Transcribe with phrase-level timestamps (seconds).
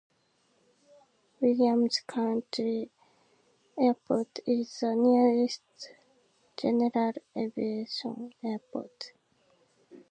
[1.41, 2.89] Williams County
[3.79, 5.91] Airport is the nearest
[6.57, 9.11] general aviation airport.